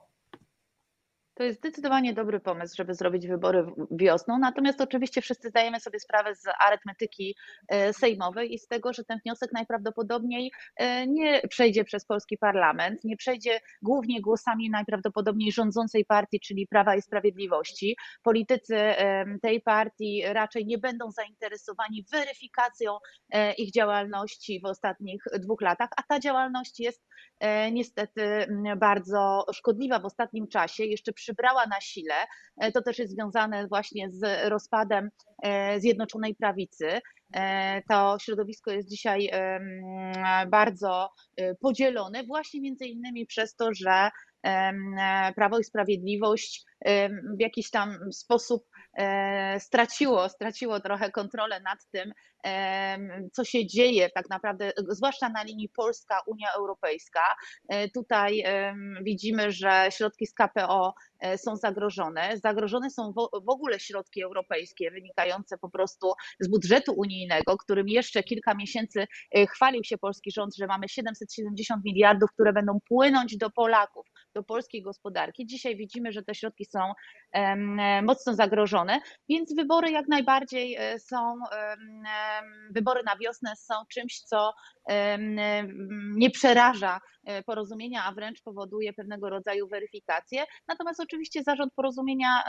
To 1.41 1.45
jest 1.45 1.59
zdecydowanie 1.59 2.13
dobry 2.13 2.39
pomysł, 2.39 2.75
żeby 2.77 2.95
zrobić 2.95 3.27
wybory 3.27 3.65
wiosną. 3.91 4.37
Natomiast 4.39 4.81
oczywiście 4.81 5.21
wszyscy 5.21 5.49
zdajemy 5.49 5.79
sobie 5.79 5.99
sprawę 5.99 6.35
z 6.35 6.43
arytmetyki 6.67 7.35
e, 7.67 7.93
sejmowej 7.93 8.53
i 8.53 8.59
z 8.59 8.67
tego, 8.67 8.93
że 8.93 9.03
ten 9.03 9.19
wniosek 9.25 9.51
najprawdopodobniej 9.53 10.51
e, 10.75 11.07
nie 11.07 11.41
przejdzie 11.49 11.83
przez 11.83 12.05
polski 12.05 12.37
parlament, 12.37 13.03
nie 13.03 13.17
przejdzie 13.17 13.59
głównie 13.81 14.21
głosami 14.21 14.69
najprawdopodobniej 14.69 15.51
rządzącej 15.51 16.05
partii, 16.05 16.39
czyli 16.39 16.67
Prawa 16.67 16.95
i 16.95 17.01
Sprawiedliwości. 17.01 17.97
Politycy 18.23 18.77
e, 18.77 19.25
tej 19.41 19.61
partii 19.61 20.23
raczej 20.25 20.65
nie 20.65 20.77
będą 20.77 21.11
zainteresowani 21.11 22.05
weryfikacją 22.11 22.97
ich 23.57 23.71
działalności 23.71 24.59
w 24.59 24.65
ostatnich 24.65 25.23
dwóch 25.39 25.61
latach, 25.61 25.89
a 25.97 26.03
ta 26.03 26.19
działalność 26.19 26.79
jest 26.79 27.07
niestety 27.71 28.21
bardzo 28.77 29.45
szkodliwa 29.53 29.99
w 29.99 30.05
ostatnim 30.05 30.47
czasie. 30.47 30.85
Jeszcze 30.85 31.13
przybrała 31.31 31.65
na 31.65 31.81
sile. 31.81 32.15
E, 32.57 32.71
to 32.71 32.81
też 32.81 32.99
jest 32.99 33.13
związane 33.13 33.67
właśnie 33.67 34.09
z 34.11 34.49
rozpadem 34.49 35.09
e, 35.43 35.79
Zjednoczonej 35.79 36.35
Prawicy. 36.35 36.99
E, 37.33 37.81
to 37.89 38.17
środowisko 38.21 38.71
jest 38.71 38.89
dzisiaj 38.89 39.31
bardzo 40.47 41.09
podzielone, 41.61 42.23
właśnie 42.23 42.61
między 42.61 42.85
innymi 42.85 43.25
przez 43.25 43.55
to, 43.55 43.69
że 43.73 44.09
Prawo 45.35 45.59
i 45.59 45.63
Sprawiedliwość 45.63 46.65
w 47.37 47.39
jakiś 47.39 47.69
tam 47.69 47.97
sposób 48.11 48.63
straciło, 49.59 50.29
straciło 50.29 50.79
trochę 50.79 51.11
kontrolę 51.11 51.59
nad 51.59 51.79
tym, 51.91 52.13
co 53.33 53.45
się 53.45 53.65
dzieje 53.65 54.09
tak 54.09 54.29
naprawdę, 54.29 54.71
zwłaszcza 54.89 55.29
na 55.29 55.43
linii 55.43 55.69
Polska-Unia 55.69 56.47
Europejska. 56.57 57.21
Tutaj 57.93 58.43
widzimy, 59.03 59.51
że 59.51 59.87
środki 59.91 60.27
z 60.27 60.33
KPO 60.33 60.93
E, 61.21 61.37
są 61.37 61.55
zagrożone. 61.55 62.37
Zagrożone 62.43 62.89
są 62.89 63.13
w 63.45 63.49
ogóle 63.49 63.79
środki 63.79 64.23
europejskie 64.23 64.91
wynikające 64.91 65.57
po 65.57 65.69
prostu 65.69 66.13
z 66.39 66.47
budżetu 66.47 66.93
unijnego, 66.97 67.57
którym 67.57 67.87
jeszcze 67.87 68.23
kilka 68.23 68.53
miesięcy 68.53 69.07
e, 69.31 69.47
chwalił 69.47 69.83
się 69.83 69.97
polski 69.97 70.31
rząd, 70.31 70.55
że 70.55 70.67
mamy 70.67 70.89
770 70.89 71.83
miliardów, 71.85 72.31
które 72.33 72.53
będą 72.53 72.79
płynąć 72.87 73.37
do 73.37 73.49
Polaków, 73.49 74.05
do 74.33 74.43
polskiej 74.43 74.81
gospodarki. 74.81 75.45
Dzisiaj 75.45 75.75
widzimy, 75.75 76.11
że 76.11 76.23
te 76.23 76.35
środki 76.35 76.65
są 76.65 76.79
e, 77.31 78.01
mocno 78.01 78.35
zagrożone, 78.35 78.99
więc 79.29 79.55
wybory 79.55 79.91
jak 79.91 80.07
najbardziej 80.07 80.77
są, 80.99 81.33
wybory 82.71 83.01
na 83.05 83.17
wiosnę 83.17 83.55
są 83.55 83.73
czymś, 83.93 84.19
co 84.19 84.53
nie 86.15 86.29
przeraża 86.29 86.99
porozumienia, 87.45 88.03
a 88.05 88.11
wręcz 88.11 88.41
powoduje 88.41 88.93
pewnego 88.93 89.29
rodzaju 89.29 89.67
weryfikację. 89.67 90.43
Natomiast 90.67 90.99
oczywiście 90.99 91.43
zarząd 91.43 91.73
porozumienia 91.73 92.43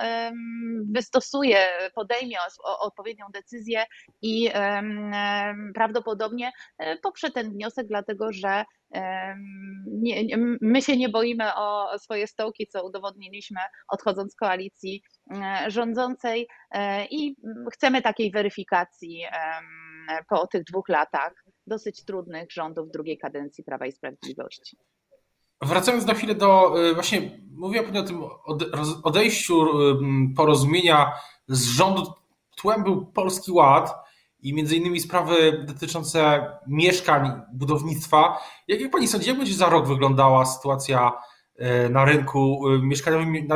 wystosuje, 0.92 1.66
podejmie 1.94 2.36
odpowiednią 2.80 3.26
decyzję 3.32 3.84
i 4.22 4.50
prawdopodobnie 5.74 6.52
e, 6.78 6.96
poprze 6.96 7.30
ten 7.30 7.50
wniosek, 7.50 7.86
dlatego 7.86 8.32
że 8.32 8.64
nie, 9.86 10.36
my 10.60 10.82
się 10.82 10.96
nie 10.96 11.08
boimy 11.08 11.54
o 11.54 11.98
swoje 11.98 12.26
stołki, 12.26 12.66
co 12.66 12.86
udowodniliśmy 12.86 13.60
odchodząc 13.88 14.32
z 14.32 14.36
koalicji 14.36 15.02
e, 15.30 15.70
rządzącej 15.70 16.48
e, 16.70 17.06
i 17.06 17.36
chcemy 17.72 18.02
takiej 18.02 18.30
weryfikacji 18.30 19.24
po 20.28 20.46
tych 20.46 20.64
dwóch 20.64 20.88
latach 20.88 21.32
dosyć 21.72 22.04
trudnych 22.04 22.52
rządów 22.52 22.90
drugiej 22.90 23.18
kadencji 23.18 23.64
Prawa 23.64 23.86
i 23.86 23.92
Sprawiedliwości. 23.92 24.76
Wracając 25.62 26.06
na 26.06 26.14
chwilę 26.14 26.34
do, 26.34 26.74
y, 26.90 26.94
właśnie 26.94 27.38
mówiła 27.50 27.82
Pani 27.82 27.98
o 27.98 28.02
tym 28.02 28.22
odejściu 29.02 29.62
y, 29.62 29.94
porozumienia 30.36 31.12
z 31.48 31.64
rządu, 31.64 32.12
tłem 32.56 32.84
był 32.84 33.06
Polski 33.06 33.52
Ład 33.52 33.94
i 34.40 34.54
między 34.54 34.76
innymi 34.76 35.00
sprawy 35.00 35.64
dotyczące 35.66 36.50
mieszkań, 36.66 37.40
budownictwa. 37.52 38.38
Jak 38.68 38.90
Pani 38.90 39.08
sądzi, 39.08 39.28
jak 39.28 39.38
będzie 39.38 39.54
za 39.54 39.68
rok 39.68 39.86
wyglądała 39.86 40.44
sytuacja 40.44 41.12
y, 41.86 41.88
na 41.90 42.04
rynku 42.04 42.62
mieszkaniowym 42.82 43.48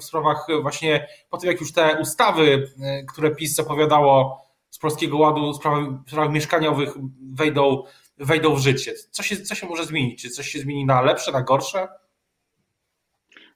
w 0.00 0.04
sprawach 0.04 0.46
właśnie 0.62 1.06
po 1.30 1.38
tym, 1.38 1.50
jak 1.50 1.60
już 1.60 1.72
te 1.72 2.00
ustawy, 2.00 2.72
które 3.12 3.34
PiS 3.34 3.54
zapowiadało 3.54 4.49
z 4.70 4.78
Polskiego 4.78 5.18
Ładu, 5.18 5.52
w 5.52 5.56
sprawach, 5.56 5.84
sprawach 6.06 6.32
mieszkaniowych 6.32 6.94
wejdą 7.34 7.84
wejdą 8.20 8.54
w 8.54 8.58
życie? 8.58 8.94
Co 9.10 9.22
się, 9.22 9.36
co 9.36 9.54
się 9.54 9.66
może 9.66 9.84
zmienić? 9.84 10.22
Czy 10.22 10.30
coś 10.30 10.48
się 10.48 10.58
zmieni 10.58 10.86
na 10.86 11.00
lepsze, 11.02 11.32
na 11.32 11.42
gorsze? 11.42 11.88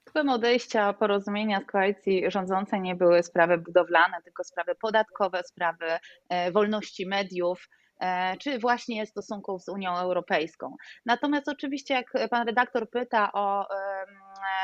Typem 0.05 0.29
odejścia 0.29 0.93
porozumienia 0.93 1.61
z 1.61 1.65
koalicji 1.65 2.31
rządzącej 2.31 2.81
nie 2.81 2.95
były 2.95 3.23
sprawy 3.23 3.57
budowlane, 3.57 4.21
tylko 4.23 4.43
sprawy 4.43 4.75
podatkowe, 4.75 5.43
sprawy 5.43 5.85
e, 6.29 6.51
wolności 6.51 7.07
mediów, 7.07 7.69
e, 7.99 8.37
czy 8.37 8.59
właśnie 8.59 9.05
stosunków 9.05 9.63
z 9.63 9.69
Unią 9.69 9.97
Europejską. 9.97 10.75
Natomiast 11.05 11.49
oczywiście, 11.49 11.93
jak 11.93 12.29
pan 12.29 12.47
redaktor 12.47 12.89
pyta 12.89 13.31
o 13.33 13.65
E, 13.69 13.94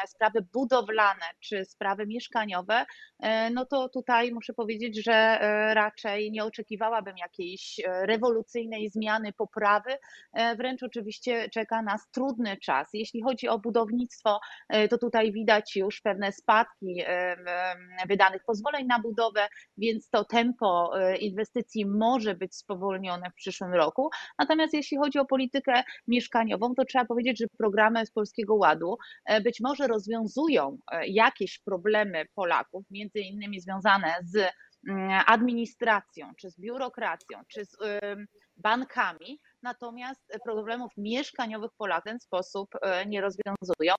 sprawy 0.08 0.46
budowlane 0.54 1.26
czy 1.40 1.66
sprawy 1.66 2.08
mieszkaniowe, 2.08 2.86
e, 3.20 3.50
no 3.50 3.66
to 3.66 3.90
tutaj 3.90 4.32
muszę 4.32 4.54
powiedzieć, 4.54 5.04
że 5.04 5.14
e, 5.14 5.74
raczej 5.74 6.32
nie 6.32 6.44
oczekiwałabym 6.46 7.18
jakiejś 7.18 7.82
rewolucyjnej 7.86 8.90
zmiany, 8.90 9.34
poprawy. 9.34 9.98
Wręcz 10.58 10.84
oczywiście 10.84 11.50
czeka 11.50 11.82
nas 11.82 12.12
trudny 12.12 12.58
czas. 12.58 12.90
Jeśli 12.94 13.22
chodzi 13.22 13.48
o 13.48 13.60
budownictwo, 13.60 14.40
to 14.90 14.98
tutaj 14.98 15.32
widać 15.32 15.76
już 15.76 16.02
pewne 16.02 16.32
spadki 16.32 17.04
wydanych 18.08 18.44
pozwoleń 18.44 18.88
na 18.88 19.00
budowę, 19.00 19.48
więc 19.78 20.10
to 20.10 20.26
tempo 20.26 20.92
inwestycji 21.20 21.86
może 21.86 22.36
być 22.36 22.56
spowolnione 22.56 23.32
w 23.32 23.36
przyszłym 23.36 23.74
roku. 23.74 24.10
Natomiast 24.40 24.74
jeśli 24.74 24.98
chodzi 24.98 25.20
o 25.20 25.26
politykę 25.26 25.84
mieszkaniową, 26.08 26.76
to 26.76 26.86
trzeba 26.86 27.06
powiedzieć, 27.06 27.40
że 27.40 27.46
programy 27.58 28.06
z 28.06 28.12
Polskiego 28.12 28.56
Ładu 28.56 28.98
być 29.44 29.60
może 29.62 29.88
rozwiązują 29.92 30.78
jakieś 31.08 31.60
problemy 31.60 32.26
Polaków, 32.36 32.86
między 32.92 33.20
innymi 33.20 33.62
związane 33.62 34.16
z 34.24 34.36
mm, 34.90 35.22
administracją, 35.28 36.32
czy 36.38 36.50
z 36.50 36.60
biurokracją, 36.60 37.40
czy 37.48 37.66
z 37.66 37.78
bankami, 38.58 39.40
natomiast 39.64 40.22
problemów 40.46 40.92
mieszkaniowych 40.98 41.72
Polacy 41.78 42.02
w 42.02 42.04
ten 42.04 42.20
sposób 42.20 42.70
e, 42.82 43.06
nie 43.06 43.22
rozwiązują, 43.22 43.96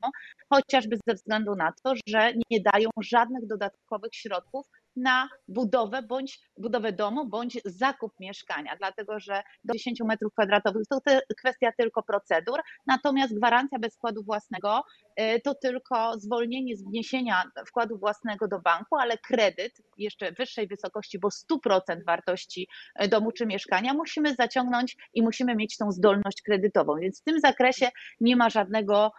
chociażby 0.52 0.98
ze 1.08 1.14
względu 1.14 1.54
na 1.54 1.72
to, 1.84 1.94
że 2.08 2.32
nie 2.50 2.60
dają 2.60 2.90
żadnych 3.02 3.46
dodatkowych 3.46 4.14
środków 4.14 4.66
na 4.96 5.28
budowę 5.48 6.02
bądź 6.02 6.40
budowę 6.58 6.92
domu, 6.92 7.26
bądź 7.26 7.58
zakup 7.64 8.12
mieszkania, 8.20 8.76
dlatego 8.78 9.20
że 9.20 9.42
do 9.64 9.74
10 9.74 10.00
metrów 10.00 10.32
kwadratowych 10.32 10.82
to 10.88 11.00
kwestia 11.38 11.72
tylko 11.78 12.02
procedur, 12.02 12.60
natomiast 12.86 13.34
gwarancja 13.34 13.78
bez 13.78 13.96
wkładu 13.96 14.22
własnego 14.22 14.84
y, 15.20 15.40
to 15.40 15.54
tylko 15.54 16.18
zwolnienie 16.18 16.76
z 16.76 16.84
wniesienia 16.84 17.44
wkładu 17.66 17.98
własnego 17.98 18.48
do 18.48 18.60
banku, 18.60 18.96
ale 18.96 19.18
kredyt 19.18 19.82
jeszcze 19.98 20.32
wyższej 20.32 20.66
wysokości, 20.66 21.18
bo 21.18 21.28
100% 21.28 22.04
wartości 22.06 22.68
y, 23.02 23.08
domu 23.08 23.32
czy 23.32 23.46
mieszkania 23.46 23.94
musimy 23.94 24.34
zaciągnąć 24.34 24.96
i 25.14 25.22
musimy 25.22 25.54
mieć 25.56 25.76
tą 25.76 25.92
zdolność 25.92 26.42
kredytową, 26.42 26.96
więc 26.96 27.20
w 27.20 27.24
tym 27.24 27.40
zakresie 27.40 27.88
nie 28.20 28.36
ma 28.36 28.50
żadnego 28.50 29.12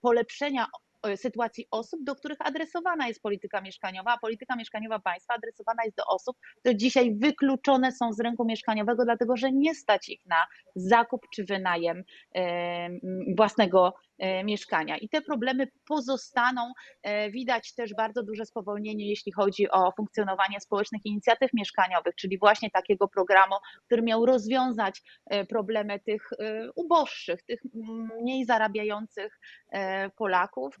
polepszenia 0.00 0.66
sytuacji 1.16 1.66
osób, 1.70 2.04
do 2.04 2.14
których 2.14 2.38
adresowana 2.40 3.08
jest 3.08 3.22
polityka 3.22 3.60
mieszkaniowa, 3.60 4.12
a 4.12 4.18
polityka 4.18 4.56
mieszkaniowa 4.56 4.98
państwa 4.98 5.34
adresowana 5.34 5.84
jest 5.84 5.96
do 5.96 6.04
osób, 6.06 6.36
które 6.58 6.76
dzisiaj 6.76 7.14
wykluczone 7.18 7.92
są 7.92 8.12
z 8.12 8.20
rynku 8.20 8.44
mieszkaniowego, 8.44 9.04
dlatego 9.04 9.36
że 9.36 9.52
nie 9.52 9.74
stać 9.74 10.08
ich 10.08 10.26
na 10.26 10.46
zakup 10.76 11.20
czy 11.34 11.44
wynajem 11.44 12.02
własnego 13.36 13.94
mieszkania. 14.44 14.96
I 14.96 15.08
te 15.08 15.22
problemy 15.22 15.66
pozostaną. 15.88 16.72
E, 17.02 17.30
widać 17.30 17.74
też 17.74 17.94
bardzo 17.94 18.22
duże 18.22 18.46
spowolnienie, 18.46 19.08
jeśli 19.08 19.32
chodzi 19.32 19.70
o 19.70 19.92
funkcjonowanie 19.96 20.60
społecznych 20.60 21.00
inicjatyw 21.04 21.52
mieszkaniowych, 21.54 22.14
czyli 22.14 22.38
właśnie 22.38 22.70
takiego 22.70 23.08
programu, 23.08 23.54
który 23.86 24.02
miał 24.02 24.26
rozwiązać 24.26 25.02
e, 25.26 25.46
problemy 25.46 26.00
tych 26.00 26.30
uboższych, 26.74 27.42
tych 27.42 27.60
mniej 28.20 28.44
zarabiających 28.44 29.38
Polaków. 30.16 30.76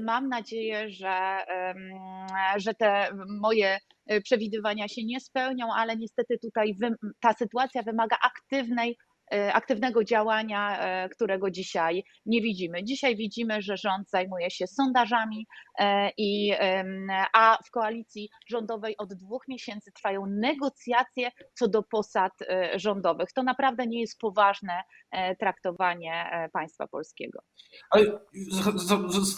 Mam 0.00 0.28
nadzieję, 0.28 0.90
że, 0.90 1.38
że 2.56 2.74
te 2.74 3.08
moje 3.40 3.78
przewidywania 4.24 4.88
się 4.88 5.04
nie 5.04 5.20
spełnią, 5.20 5.66
ale 5.74 5.96
niestety 5.96 6.38
tutaj 6.38 6.74
ta 7.20 7.32
sytuacja 7.32 7.82
wymaga 7.82 8.16
aktywnej 8.22 8.96
E, 8.96 9.13
aktywnego 9.30 10.04
działania, 10.04 10.78
e, 10.78 11.08
którego 11.08 11.50
dzisiaj 11.50 12.04
nie 12.26 12.42
widzimy. 12.42 12.84
Dzisiaj 12.84 13.16
widzimy, 13.16 13.62
że 13.62 13.76
rząd 13.76 14.10
zajmuje 14.10 14.50
się 14.50 14.66
sondażami, 14.66 15.46
e, 15.78 16.10
i, 16.16 16.52
a 17.32 17.58
w 17.66 17.70
koalicji 17.70 18.28
rządowej 18.48 18.96
od 18.96 19.14
dwóch 19.14 19.48
miesięcy 19.48 19.92
trwają 19.92 20.26
negocjacje 20.26 21.30
co 21.54 21.68
do 21.68 21.82
posad 21.82 22.32
rządowych. 22.74 23.32
To 23.32 23.42
naprawdę 23.42 23.86
nie 23.86 24.00
jest 24.00 24.18
poważne 24.18 24.82
traktowanie 25.38 26.48
państwa 26.52 26.86
polskiego. 26.86 27.38
Ale 27.90 28.04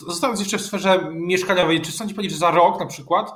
zostając 0.06 0.40
jeszcze 0.40 0.58
w 0.58 0.62
sferze 0.62 1.08
mieszkaniowej, 1.12 1.80
czy 1.80 1.92
sądzi 1.92 2.14
Pani, 2.14 2.30
że 2.30 2.36
za 2.36 2.50
rok 2.50 2.80
na 2.80 2.86
przykład 2.86 3.30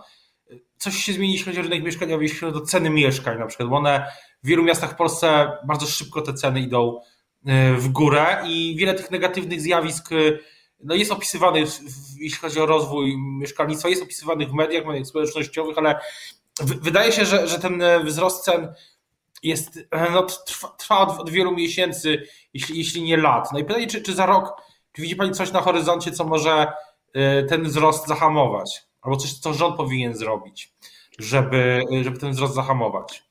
coś 0.78 0.94
się 0.94 1.12
zmieni, 1.12 1.32
jeśli 1.32 1.46
chodzi 1.46 1.60
o 1.60 1.62
rynek 1.62 1.84
mieszkaniowy, 1.84 2.22
jeśli 2.22 2.38
chodzi 2.38 2.58
o 2.58 2.60
ceny 2.60 2.90
mieszkań 2.90 3.38
na 3.38 3.46
przykład, 3.46 3.68
one 3.72 4.06
w 4.42 4.46
wielu 4.46 4.62
miastach 4.62 4.92
w 4.92 4.96
Polsce 4.96 5.52
bardzo 5.64 5.86
szybko 5.86 6.22
te 6.22 6.34
ceny 6.34 6.60
idą 6.60 7.00
e, 7.46 7.74
w 7.74 7.88
górę 7.88 8.42
i 8.46 8.76
wiele 8.78 8.94
tych 8.94 9.10
negatywnych 9.10 9.60
zjawisk 9.60 10.12
e, 10.12 10.16
no 10.84 10.94
jest 10.94 11.12
opisywanych, 11.12 11.68
jeśli 12.18 12.38
chodzi 12.38 12.60
o 12.60 12.66
rozwój 12.66 13.16
mieszkalnictwa, 13.18 13.88
jest 13.88 14.02
opisywanych 14.02 14.48
w 14.48 14.52
mediach, 14.52 14.86
mediach 14.86 15.06
społecznościowych, 15.06 15.78
ale 15.78 16.00
wydaje 16.60 17.12
się, 17.12 17.24
że, 17.24 17.48
że 17.48 17.58
ten 17.58 17.82
e, 17.82 18.04
wzrost 18.04 18.44
cen 18.44 18.74
jest, 19.42 19.88
no, 20.12 20.22
trwa, 20.22 20.68
trwa 20.68 20.98
od, 20.98 21.20
od, 21.20 21.30
wielu 21.30 21.52
miesięcy, 21.52 22.26
jeśli, 22.54 22.78
jeśli 22.78 23.02
nie 23.02 23.16
lat. 23.16 23.52
No 23.52 23.58
i 23.58 23.64
pytanie, 23.64 23.86
czy, 23.86 24.02
czy 24.02 24.14
za 24.14 24.26
rok, 24.26 24.62
czy 24.92 25.02
widzi 25.02 25.16
Pani 25.16 25.32
coś 25.32 25.52
na 25.52 25.60
horyzoncie, 25.60 26.12
co 26.12 26.24
może 26.24 26.72
ten 27.48 27.62
wzrost 27.62 28.06
zahamować? 28.06 28.82
Albo 29.02 29.16
coś, 29.16 29.32
co 29.32 29.54
rząd 29.54 29.76
powinien 29.76 30.14
zrobić, 30.14 30.74
żeby, 31.18 31.82
żeby 32.02 32.18
ten 32.18 32.32
wzrost 32.32 32.54
zahamować? 32.54 33.22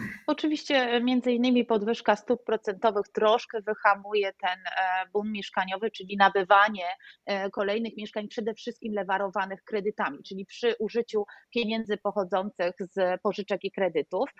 Mm-hmm. 0.00 0.10
Oczywiście 0.30 0.76
e, 0.76 1.00
między 1.00 1.32
innymi 1.32 1.64
podwyżka 1.64 2.16
stóp 2.16 2.44
procentowych 2.44 3.08
troszkę 3.14 3.60
wyhamuje 3.60 4.32
ten 4.32 4.58
e, 4.66 5.08
boom 5.12 5.32
mieszkaniowy, 5.32 5.90
czyli 5.90 6.16
nabywanie 6.16 6.84
e, 7.26 7.50
kolejnych 7.50 7.96
mieszkań 7.96 8.28
przede 8.28 8.54
wszystkim 8.54 8.94
lewarowanych 8.94 9.64
kredytami, 9.64 10.18
czyli 10.22 10.46
przy 10.46 10.74
użyciu 10.78 11.24
pieniędzy 11.54 11.96
pochodzących 11.96 12.74
z 12.78 13.20
pożyczek 13.22 13.64
i 13.64 13.72
kredytów. 13.72 14.30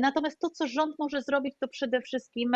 Natomiast 0.00 0.40
to, 0.40 0.50
co 0.50 0.66
rząd 0.66 0.94
może 0.98 1.22
zrobić, 1.22 1.54
to 1.60 1.68
przede 1.68 2.00
wszystkim 2.00 2.52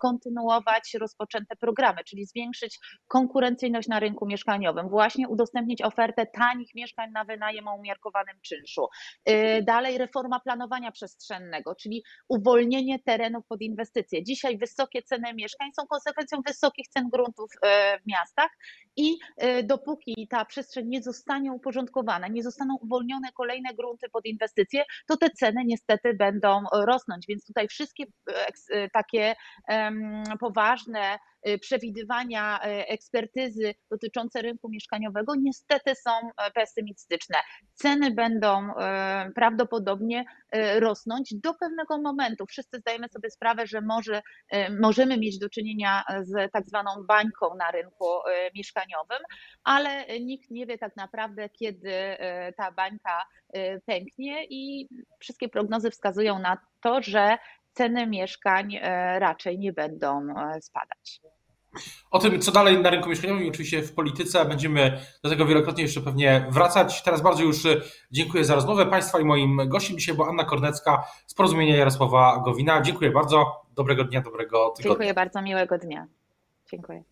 kontynuować 0.00 0.94
rozpoczęte 1.00 1.56
programy, 1.56 2.04
czyli 2.04 2.26
zwiększyć 2.26 2.78
konkurencyjność 3.08 3.88
na 3.88 4.00
rynku 4.00 4.26
mieszkaniowym, 4.26 4.88
właśnie 4.88 5.28
udostępnić 5.28 5.82
ofertę 5.82 6.26
tanich 6.26 6.74
mieszkań 6.74 7.10
na 7.10 7.24
wynajem 7.24 7.68
o 7.68 7.74
umiarkowanym 7.74 8.36
czynszu. 8.42 8.86
Dalej 9.62 9.98
reforma 9.98 10.40
planowania 10.40 10.92
przestrzennego, 10.92 11.74
czyli 11.74 12.02
uwolnienie 12.28 12.98
terenów 12.98 13.46
pod 13.46 13.60
inwestycje. 13.62 14.24
Dzisiaj 14.24 14.58
wysokie 14.58 15.02
ceny 15.02 15.34
mieszkań 15.34 15.70
są 15.80 15.86
konsekwencją 15.86 16.38
wysokich 16.46 16.88
cen 16.88 17.08
gruntów 17.12 17.50
e, 17.62 17.98
w 17.98 18.06
miastach 18.06 18.50
i 18.96 19.16
e, 19.36 19.62
dopóki 19.62 20.28
ta 20.30 20.44
przestrzeń 20.44 20.88
nie 20.88 21.02
zostanie 21.02 21.52
uporządkowana, 21.52 22.28
nie 22.28 22.42
zostaną 22.42 22.76
uwolnione 22.80 23.28
kolejne 23.34 23.74
grunty 23.74 24.08
pod 24.12 24.26
inwestycje, 24.26 24.84
to 25.08 25.16
te 25.16 25.30
ceny 25.30 25.62
niestety 25.66 26.14
będą 26.14 26.64
rosnąć. 26.72 27.26
Więc 27.28 27.46
tutaj 27.46 27.68
wszystkie 27.68 28.04
e, 28.70 28.88
takie 28.90 29.34
poważne 30.40 31.18
przewidywania 31.60 32.58
y, 32.58 32.86
ekspertyzy 32.86 33.74
dotyczące 33.90 34.42
rynku 34.42 34.68
mieszkaniowego 34.68 35.34
niestety 35.34 35.94
są 35.94 36.10
e, 36.10 36.50
pesymistyczne. 36.50 37.38
Ceny 37.74 38.10
będą 38.10 38.74
e, 38.76 39.30
prawdopodobnie 39.34 40.24
e, 40.50 40.80
rosnąć 40.80 41.34
do 41.34 41.54
pewnego 41.54 41.98
momentu. 41.98 42.46
Wszyscy 42.46 42.78
zdajemy 42.78 43.08
sobie 43.08 43.30
sprawę, 43.30 43.66
że 43.66 43.80
może, 43.80 44.22
możemy 44.80 45.18
mieć 45.18 45.38
do 45.38 45.48
czynienia 45.48 46.04
z 46.22 46.52
tak 46.52 46.68
zwaną 46.68 46.90
bańką 47.08 47.54
na 47.54 47.70
rynku 47.70 48.06
mieszkaniowym, 48.54 49.18
ale 49.64 50.20
nikt 50.20 50.50
nie 50.50 50.66
wie 50.66 50.78
tak 50.78 50.96
naprawdę, 50.96 51.48
kiedy 51.48 51.92
ta 52.56 52.72
bańka 52.72 53.22
pęknie 53.86 54.44
i 54.44 54.88
wszystkie 55.20 55.48
prognozy 55.48 55.90
wskazują 55.90 56.38
na 56.38 56.58
to, 56.80 57.02
że 57.02 57.38
ceny 57.72 58.06
mieszkań 58.06 58.74
e, 58.74 59.18
raczej 59.18 59.58
nie 59.58 59.72
będą 59.72 60.28
e, 60.30 60.62
spadać. 60.62 61.20
O 62.10 62.18
tym, 62.18 62.40
co 62.40 62.52
dalej 62.52 62.82
na 62.82 62.90
rynku 62.90 63.08
mieszkaniowym 63.08 63.44
i 63.44 63.48
oczywiście 63.48 63.82
w 63.82 63.94
polityce, 63.94 64.44
będziemy 64.44 65.00
do 65.22 65.30
tego 65.30 65.46
wielokrotnie 65.46 65.82
jeszcze 65.82 66.00
pewnie 66.00 66.46
wracać. 66.50 67.02
Teraz 67.02 67.22
bardzo 67.22 67.42
już 67.42 67.62
dziękuję 68.10 68.44
za 68.44 68.54
rozmowę 68.54 68.86
Państwa 68.86 69.20
i 69.20 69.24
moim 69.24 69.68
gościem 69.68 69.98
dzisiaj 69.98 70.14
była 70.14 70.28
Anna 70.28 70.44
Kornecka 70.44 71.04
z 71.26 71.34
Porozumienia 71.34 71.76
Jarosława 71.76 72.42
Gowina. 72.44 72.82
Dziękuję 72.82 73.10
bardzo, 73.10 73.62
dobrego 73.74 74.04
dnia, 74.04 74.20
dobrego 74.20 74.58
tygodnia. 74.58 74.90
Dziękuję 74.90 75.14
bardzo, 75.14 75.42
miłego 75.42 75.78
dnia. 75.78 76.06
Dziękuję. 76.70 77.02